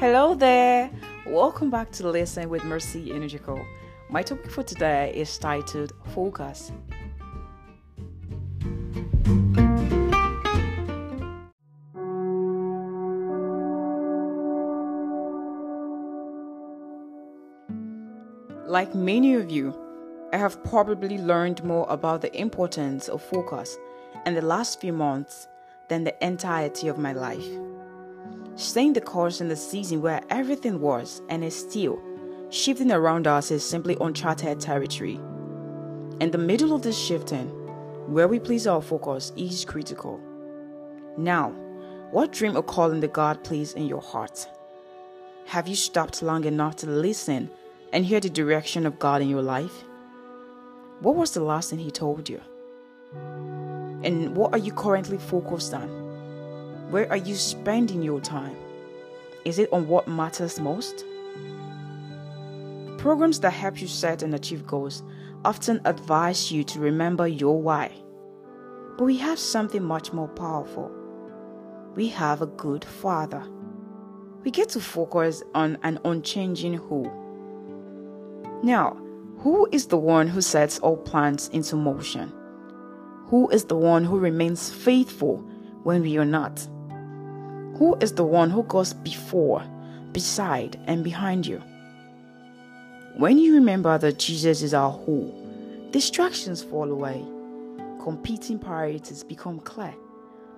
[0.00, 0.92] Hello there.
[1.26, 3.60] Welcome back to Listen with Mercy Energical.
[4.08, 6.70] My topic for today is titled Focus.
[18.68, 19.74] Like many of you,
[20.32, 23.76] I have probably learned more about the importance of focus
[24.26, 25.48] in the last few months
[25.88, 27.48] than the entirety of my life.
[28.58, 32.02] Staying the course in the season where everything was and is still
[32.50, 35.20] shifting around us is simply uncharted territory.
[36.18, 37.46] In the middle of this shifting,
[38.12, 40.20] where we place our focus is critical.
[41.16, 41.50] Now,
[42.10, 44.48] what dream or calling did God place in your heart?
[45.46, 47.50] Have you stopped long enough to listen
[47.92, 49.84] and hear the direction of God in your life?
[50.98, 52.40] What was the last thing He told you?
[54.02, 56.07] And what are you currently focused on?
[56.90, 58.56] Where are you spending your time?
[59.44, 61.04] Is it on what matters most?
[62.96, 65.02] Programs that help you set and achieve goals
[65.44, 67.92] often advise you to remember your why.
[68.96, 70.90] But we have something much more powerful.
[71.94, 73.44] We have a good Father.
[74.42, 77.02] We get to focus on an unchanging who.
[78.62, 78.96] Now,
[79.40, 82.32] who is the one who sets all plans into motion?
[83.26, 85.36] Who is the one who remains faithful
[85.82, 86.66] when we are not?
[87.78, 89.62] Who is the one who goes before,
[90.10, 91.62] beside, and behind you?
[93.16, 95.32] When you remember that Jesus is our who,
[95.92, 97.24] distractions fall away,
[98.02, 99.94] competing priorities become clear,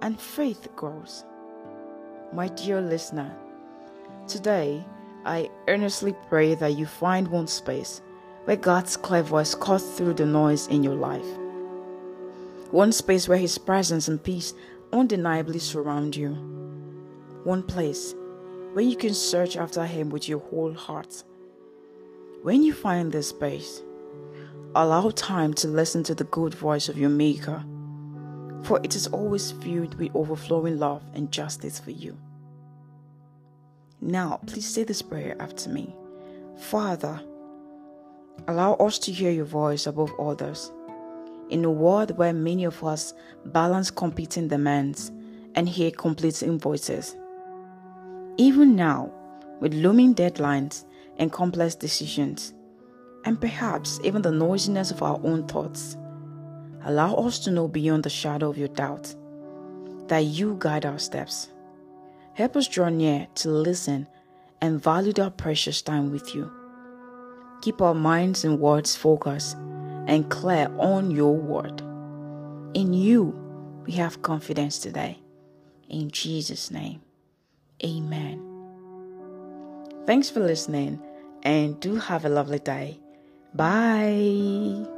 [0.00, 1.24] and faith grows.
[2.32, 3.34] My dear listener,
[4.28, 4.84] today
[5.24, 8.00] I earnestly pray that you find one space
[8.44, 11.26] where God's clear voice cuts through the noise in your life.
[12.70, 14.54] One space where His presence and peace
[14.92, 16.57] undeniably surround you.
[17.48, 18.14] One place
[18.74, 21.24] where you can search after Him with your whole heart.
[22.42, 23.80] When you find this space,
[24.74, 27.64] allow time to listen to the good voice of your Maker,
[28.64, 32.18] for it is always filled with overflowing love and justice for you.
[34.02, 35.96] Now, please say this prayer after me.
[36.58, 37.18] Father,
[38.46, 40.70] allow us to hear your voice above others.
[41.48, 43.14] In a world where many of us
[43.46, 45.10] balance competing demands
[45.54, 47.16] and hear competing voices.
[48.38, 49.12] Even now,
[49.60, 50.84] with looming deadlines
[51.18, 52.54] and complex decisions,
[53.24, 55.96] and perhaps even the noisiness of our own thoughts,
[56.84, 59.14] allow us to know beyond the shadow of your doubt
[60.06, 61.48] that you guide our steps
[62.38, 64.06] Help us draw near to listen
[64.60, 66.48] and value our precious time with you.
[67.62, 69.56] Keep our minds and words focused
[70.06, 71.80] and clear on your word.
[72.74, 73.34] In you,
[73.84, 75.18] we have confidence today.
[75.88, 77.00] In Jesus' name,
[77.84, 78.44] amen.
[80.06, 81.00] Thanks for listening
[81.42, 82.98] and do have a lovely day.
[83.54, 84.97] Bye.